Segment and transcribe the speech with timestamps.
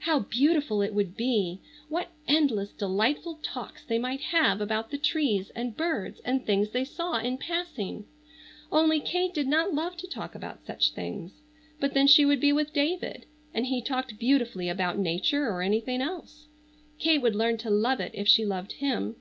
[0.00, 1.62] How beautiful it would be!
[1.88, 6.84] What endless delightful talks they might have about the trees and birds and things they
[6.84, 8.04] saw in passing
[8.70, 11.40] only Kate did not love to talk about such things.
[11.80, 13.24] But then she would be with David,
[13.54, 16.48] and he talked beautifully about nature or anything else.
[16.98, 19.16] Kate would learn to love it if she loved him.